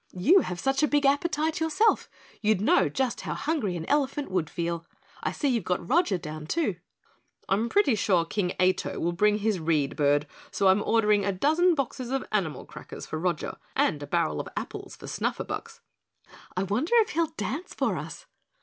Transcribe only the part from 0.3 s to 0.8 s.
have